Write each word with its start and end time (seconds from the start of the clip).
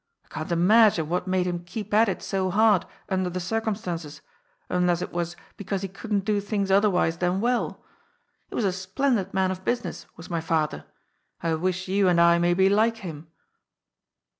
I 0.25 0.29
can't 0.29 0.51
imagine 0.51 1.09
what 1.09 1.27
made 1.27 1.45
him 1.45 1.63
keep 1.63 1.93
at 1.93 2.09
it 2.09 2.23
so 2.23 2.49
hard, 2.49 2.87
under 3.07 3.29
the 3.29 3.39
circumstances, 3.39 4.23
unless 4.67 5.03
it 5.03 5.11
was 5.13 5.35
because 5.57 5.83
he 5.83 5.87
couldn't 5.87 6.25
do 6.25 6.41
things 6.41 6.71
otherwise 6.71 7.17
than 7.19 7.39
well. 7.39 7.85
He 8.49 8.55
was 8.55 8.65
a 8.65 8.71
splen 8.71 9.13
did 9.17 9.31
man 9.31 9.51
of 9.51 9.63
business, 9.63 10.07
was 10.17 10.27
my 10.27 10.41
father. 10.41 10.85
I 11.43 11.53
wish 11.53 11.87
you 11.87 12.07
and 12.07 12.19
I 12.19 12.39
may 12.39 12.55
be 12.55 12.67
like 12.67 12.97
him." 13.05 13.27